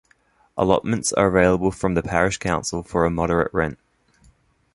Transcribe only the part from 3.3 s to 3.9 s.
rent.